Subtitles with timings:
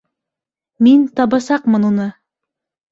[0.87, 1.05] Мин...
[1.21, 2.11] табасаҡмын уны!